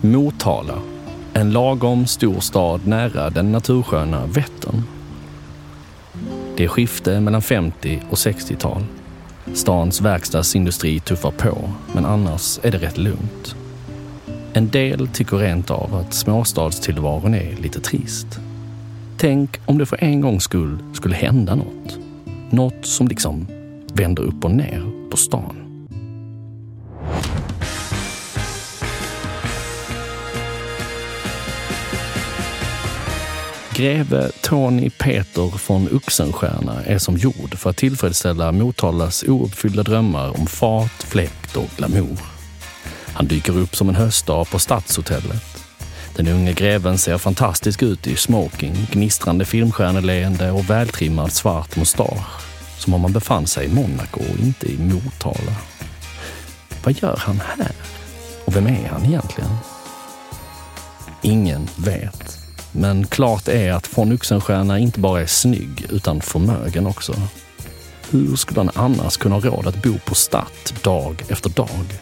[0.00, 0.78] Motala,
[1.32, 4.82] en lagom stor stad nära den natursköna Vättern.
[6.56, 8.84] Det är skifte mellan 50 och 60-tal.
[9.54, 13.56] Stans verkstadsindustri tuffar på, men annars är det rätt lugnt.
[14.52, 18.40] En del tycker rent av att småstadstillvaron är lite trist.
[19.16, 21.98] Tänk om det för en gångs skull skulle hända något.
[22.50, 23.46] Något som liksom
[23.92, 25.67] vänder upp och ner på stan.
[33.78, 40.46] Greve Tony Peter von Oxenstierna är som gjord för att tillfredsställa Motalas ouppfyllda drömmar om
[40.46, 42.18] fart, fläkt och glamour.
[43.12, 45.42] Han dyker upp som en höstdag på Stadshotellet.
[46.16, 52.42] Den unge greven ser fantastisk ut i smoking, gnistrande filmstjärneleende och vältrimmad svart mustasch.
[52.78, 55.56] Som om han befann sig i Monaco och inte i Motala.
[56.84, 57.72] Vad gör han här?
[58.44, 59.50] Och vem är han egentligen?
[61.22, 62.37] Ingen vet.
[62.72, 67.14] Men klart är att von Oxenstierna inte bara är snygg utan förmögen också.
[68.10, 71.98] Hur skulle han annars kunna ha råd att bo på Statt dag efter dag?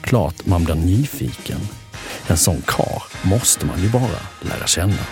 [0.00, 1.60] Klart man blir nyfiken.
[2.26, 5.06] En sån kar måste man ju bara lära känna.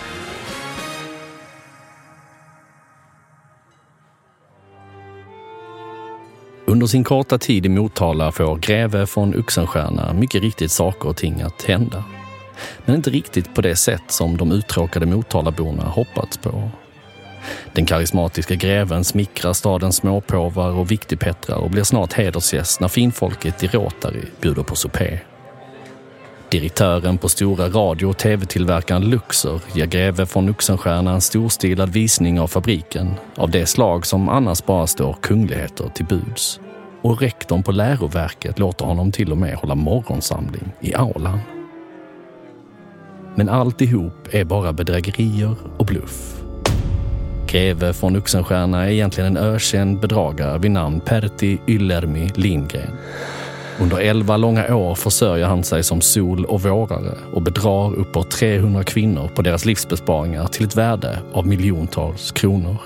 [6.67, 11.41] Under sin korta tid i Motala får greve von Oxenstierna mycket riktigt saker och ting
[11.41, 12.03] att hända.
[12.85, 16.69] Men inte riktigt på det sätt som de uttråkade Motalaborna hoppats på.
[17.73, 23.67] Den karismatiska greven smickrar stadens småpåvar och viktigpettrar och blir snart hedersgäst när finfolket i
[23.67, 25.19] Rotary bjuder på supé.
[26.49, 32.47] Direktören på stora radio och tv-tillverkaren Luxor ger greve von Oxenstierna en storstilad visning av
[32.47, 36.59] fabriken av det slag som annars bara står kungligheter till buds.
[37.01, 41.39] Och rektorn på läroverket låter honom till och med hålla morgonsamling i aulan.
[43.35, 46.41] Men alltihop är bara bedrägerier och bluff.
[47.47, 52.91] Greve von Oxenstierna är egentligen en ökänd bedragare vid namn Pertti Yllermi Lindgren.
[53.79, 58.83] Under elva långa år försörjer han sig som sol och vårare och bedrar uppåt 300
[58.83, 62.77] kvinnor på deras livsbesparingar till ett värde av miljontals kronor.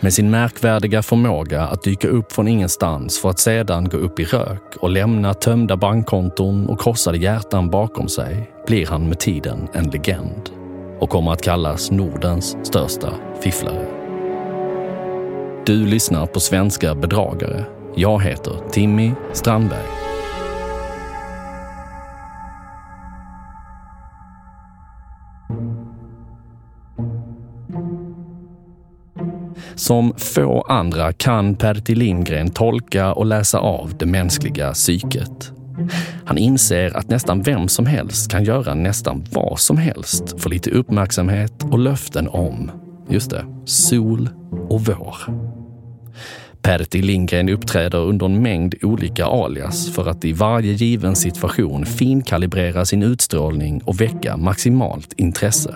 [0.00, 4.24] Med sin märkvärdiga förmåga att dyka upp från ingenstans för att sedan gå upp i
[4.24, 9.90] rök och lämna tömda bankkonton och krossade hjärtan bakom sig blir han med tiden en
[9.90, 10.50] legend
[11.00, 13.86] och kommer att kallas Nordens största fifflare.
[15.66, 17.64] Du lyssnar på Svenska bedragare.
[17.94, 20.07] Jag heter Timmy Strandberg.
[29.78, 35.52] Som få andra kan Pertti Lindgren tolka och läsa av det mänskliga psyket.
[36.24, 40.70] Han inser att nästan vem som helst kan göra nästan vad som helst för lite
[40.70, 42.70] uppmärksamhet och löften om,
[43.08, 44.30] just det, sol
[44.68, 45.16] och vår.
[46.62, 52.84] Pertti Lindgren uppträder under en mängd olika alias för att i varje given situation finkalibrera
[52.84, 55.74] sin utstrålning och väcka maximalt intresse.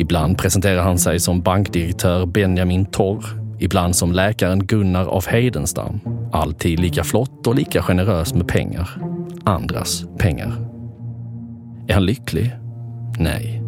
[0.00, 3.24] Ibland presenterar han sig som bankdirektör Benjamin Torr,
[3.58, 6.00] ibland som läkaren Gunnar af Heidenstam.
[6.32, 8.90] Alltid lika flott och lika generös med pengar.
[9.44, 10.52] Andras pengar.
[11.88, 12.52] Är han lycklig?
[13.18, 13.62] Nej.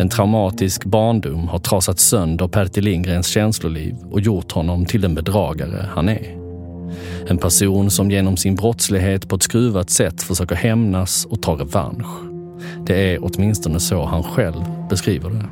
[0.00, 5.86] En traumatisk barndom har trasat sönder Pertti Lindgrens känsloliv och gjort honom till den bedragare
[5.94, 6.36] han är.
[7.28, 12.25] En person som genom sin brottslighet på ett skruvat sätt försöker hämnas och ta revansch.
[12.86, 15.44] Det är åtminstone så han själv beskriver det.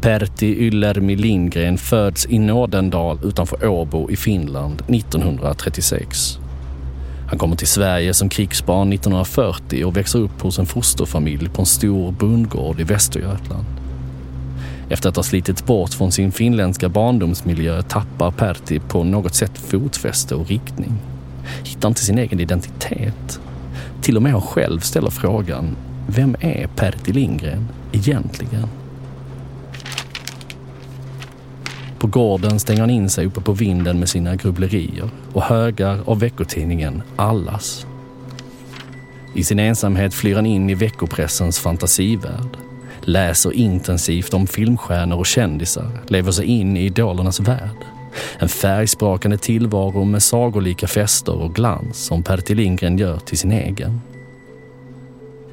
[0.00, 6.38] Pertti Yllermi Lindgren föds i Nådendal utanför Åbo i Finland 1936.
[7.28, 11.66] Han kommer till Sverige som krigsbarn 1940 och växer upp hos en fosterfamilj på en
[11.66, 13.64] stor bondgård i Västergötland.
[14.88, 20.34] Efter att ha slitits bort från sin finländska barndomsmiljö tappar Pertti på något sätt fotfäste
[20.34, 20.92] och riktning.
[21.64, 23.40] Hittar inte sin egen identitet.
[24.02, 25.76] Till och med hon själv ställer frågan,
[26.06, 28.68] vem är Pertti Lindgren egentligen?
[31.98, 36.18] På gården stänger han in sig uppe på vinden med sina grubblerier och högar av
[36.18, 37.86] veckotidningen Allas.
[39.34, 42.56] I sin ensamhet flyr han in i veckopressens fantasivärld.
[43.00, 47.76] Läser intensivt om filmstjärnor och kändisar, lever sig in i idolernas värld.
[48.38, 54.00] En färgsprakande tillvaro med sagolika fester och glans som Pertti Lindgren gör till sin egen.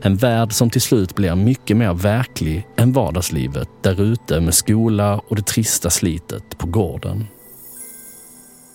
[0.02, 5.22] En värld som till slut blir mycket mer verklig än vardagslivet där ute med skola
[5.28, 7.28] och det trista slitet på gården.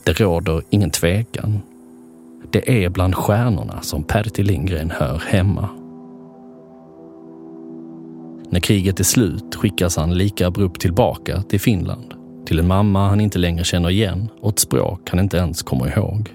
[0.04, 1.60] Det råder ingen tvekan.
[2.50, 5.68] Det är bland stjärnorna som Pertti Lindgren hör hemma.
[8.50, 12.14] När kriget är slut skickas han lika abrupt tillbaka till Finland.
[12.52, 15.98] Till en mamma han inte längre känner igen och ett språk han inte ens kommer
[15.98, 16.30] ihåg.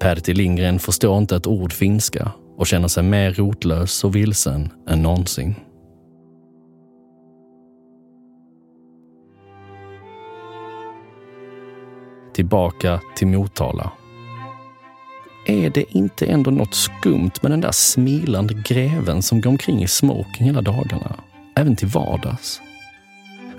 [0.00, 5.02] Pertti Lindgren förstår inte ett ord finska och känner sig mer rotlös och vilsen än
[5.02, 5.54] någonsin.
[12.34, 13.92] Tillbaka till Motala.
[15.46, 19.88] Är det inte ändå något skumt med den där smilande greven som går omkring i
[19.88, 21.16] smoking hela dagarna?
[21.56, 22.60] Även till vardags.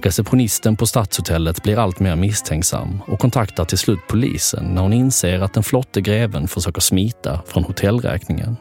[0.04, 5.40] Receptionisten på Stadshotellet blir allt mer misstänksam och kontaktar till slut polisen när hon inser
[5.40, 8.58] att den flotte greven försöker smita från hotellräkningen.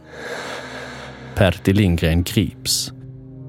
[1.34, 2.92] Pertti Lindgren grips.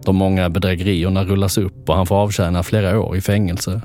[0.06, 3.82] De många bedrägerierna rullas upp och han får avtjäna flera år i fängelse.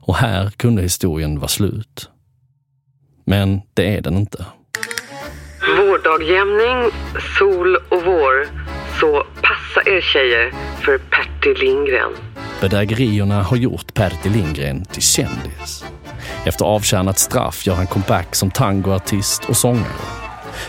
[0.00, 2.10] Och här kunde historien vara slut.
[3.26, 4.46] Men det är den inte.
[5.78, 6.90] Vårdagjämning,
[7.38, 8.48] sol och vår.
[9.00, 9.24] Så
[9.74, 10.52] passa er tjejer
[10.84, 12.12] för Pertti Lindgren.
[12.60, 15.84] Bedrägerierna har gjort Pertti Lindgren till kändis.
[16.44, 20.04] Efter avtjänat straff gör han comeback som tangoartist och sångare.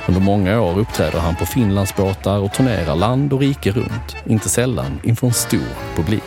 [0.07, 4.99] Under många år uppträder han på Finlandsbåtar och turnerar land och rike runt, inte sällan
[5.03, 6.23] inför en stor publik.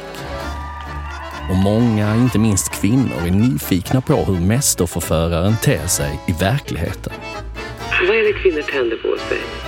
[1.50, 7.12] Och många, inte minst kvinnor, är nyfikna på hur mästerförföraren ter sig i verkligheten.
[8.08, 9.68] Vad är det kvinnor tänder på sig?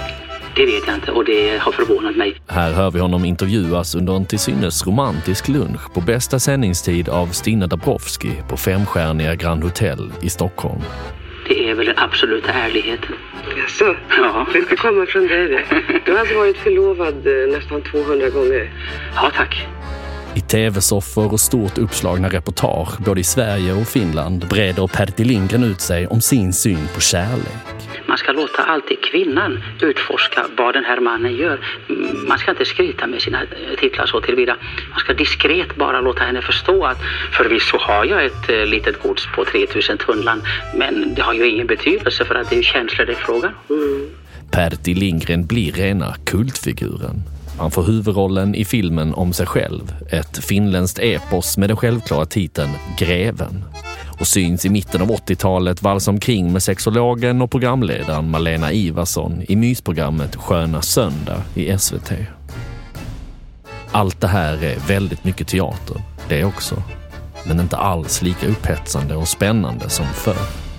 [0.56, 2.40] Det vet jag inte och det har förvånat mig.
[2.46, 7.26] Här hör vi honom intervjuas under en till synes romantisk lunch på bästa sändningstid av
[7.26, 10.80] Stina Dabrowski på femstjärniga Grand Hotel i Stockholm.
[11.48, 13.14] Det är väl den absoluta ärligheten.
[13.56, 13.94] Jaså?
[14.08, 14.46] Ja.
[14.52, 15.64] Det ska komma från dig det.
[16.04, 18.70] Du har alltså varit förlovad eh, nästan 200 gånger.
[19.14, 19.66] Ja, tack.
[20.34, 25.80] I tv-soffor och stort uppslagna reportage både i Sverige och Finland breder Pertti Lindgren ut
[25.80, 27.89] sig om sin syn på kärlek.
[28.10, 31.60] Man ska låta alltid kvinnan utforska vad den här mannen gör.
[32.28, 33.42] Man ska inte skryta med sina
[33.78, 34.56] titlar så tillvida.
[34.90, 36.98] Man ska diskret bara låta henne förstå att
[37.32, 40.42] förvisso har jag ett eh, litet gods på 3000 tunnland
[40.74, 43.52] men det har ju ingen betydelse för att det är ju känslor det är frågan
[43.70, 44.10] mm.
[44.50, 47.22] Pertti Lindgren blir rena kultfiguren.
[47.58, 52.70] Han får huvudrollen i filmen om sig själv, ett finländskt epos med den självklara titeln
[52.98, 53.64] Greven
[54.20, 59.56] och syns i mitten av 80-talet valsa omkring med sexologen och programledaren Malena Ivarsson i
[59.56, 62.12] mysprogrammet Sköna söndag i SVT.
[63.90, 66.82] Allt det här är väldigt mycket teater, det också.
[67.44, 70.69] Men inte alls lika upphetsande och spännande som förr.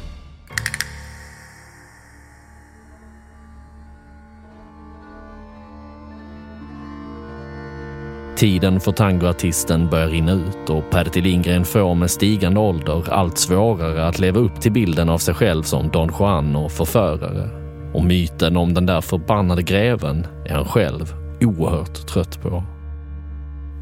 [8.42, 14.08] Tiden för tangoartisten börjar rinna ut och Pertti Lindgren får med stigande ålder allt svårare
[14.08, 17.50] att leva upp till bilden av sig själv som Don Juan och förförare.
[17.94, 22.64] Och myten om den där förbannade greven är han själv oerhört trött på.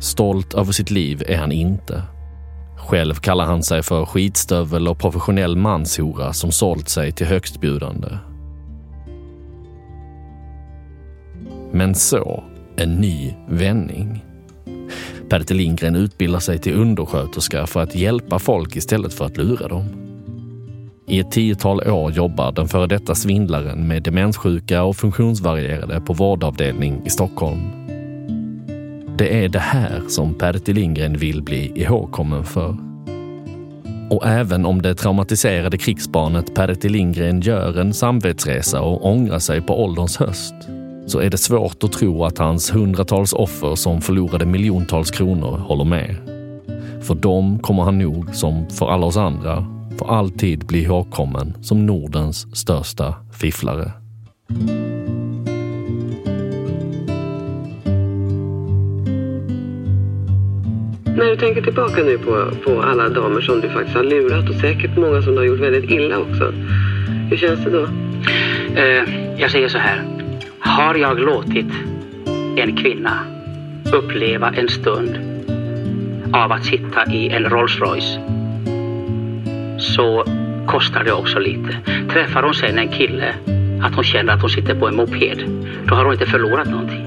[0.01, 2.03] Stolt över sitt liv är han inte.
[2.77, 8.17] Själv kallar han sig för skitstövel och professionell manshora som sålt sig till högstbjudande.
[11.71, 12.43] Men så
[12.77, 14.25] en ny vändning.
[15.29, 19.85] Pertti Lindgren utbildar sig till undersköterska för att hjälpa folk istället för att lura dem.
[21.07, 27.01] I ett tiotal år jobbar den före detta svindlaren med demenssjuka och funktionsvarierade på vårdavdelning
[27.05, 27.59] i Stockholm.
[29.17, 32.77] Det är det här som Pertti Lindgren vill bli ihågkommen för.
[34.09, 39.83] Och även om det traumatiserade krigsbarnet Pertti Lindgren gör en samvetsresa och ångrar sig på
[39.83, 40.55] ålderns höst
[41.09, 45.85] så är det svårt att tro att hans hundratals offer som förlorade miljontals kronor håller
[45.85, 46.15] med.
[47.01, 49.65] För dem kommer han nog, som för alla oss andra,
[49.97, 53.91] för alltid bli ihågkommen som Nordens största fifflare.
[61.05, 64.55] När du tänker tillbaka nu på, på alla damer som du faktiskt har lurat och
[64.55, 66.53] säkert många som du har gjort väldigt illa också.
[67.29, 67.83] Hur känns det då?
[68.75, 69.03] Eh,
[69.37, 70.18] jag säger så här.
[70.59, 71.73] Har jag låtit
[72.57, 73.19] en kvinna
[73.93, 75.19] uppleva en stund
[76.33, 78.19] av att sitta i en Rolls Royce
[79.79, 80.25] så
[80.67, 81.77] kostar det också lite.
[82.11, 83.35] Träffar hon sen en kille
[83.83, 85.43] att hon känner att hon sitter på en moped,
[85.87, 87.05] då har hon inte förlorat någonting.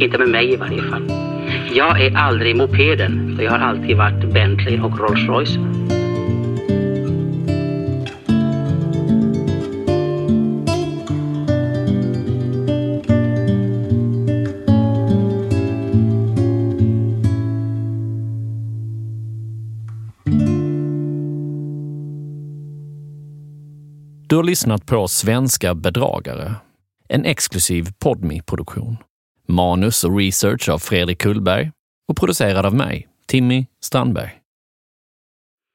[0.00, 1.02] Inte med mig i varje fall.
[1.72, 5.58] Jag är aldrig mopeden, jag har alltid varit Bentley och Rolls Royce.
[24.30, 26.54] Du har lyssnat på Svenska bedragare,
[27.08, 28.96] en exklusiv podmi produktion
[29.48, 31.70] Manus och research av Fredrik Kullberg
[32.08, 34.30] och producerad av mig, Timmy Strandberg.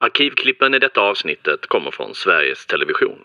[0.05, 3.19] Arkivklippen i detta avsnittet kommer från Sveriges Television.